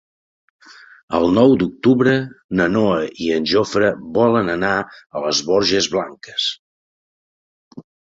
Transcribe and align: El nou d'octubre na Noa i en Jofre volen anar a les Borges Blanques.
El 1.17 1.27
nou 1.37 1.53
d'octubre 1.63 2.15
na 2.61 2.67
Noa 2.77 2.97
i 3.27 3.31
en 3.37 3.47
Jofre 3.53 3.93
volen 4.19 4.53
anar 4.57 4.75
a 4.83 5.25
les 5.29 5.45
Borges 5.55 5.95
Blanques. 5.97 6.53